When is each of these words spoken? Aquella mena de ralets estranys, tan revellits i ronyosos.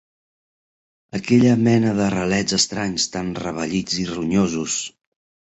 Aquella 1.19 1.51
mena 1.67 1.91
de 1.99 2.07
ralets 2.15 2.57
estranys, 2.59 3.07
tan 3.17 3.31
revellits 3.43 4.01
i 4.07 4.09
ronyosos. 4.15 4.81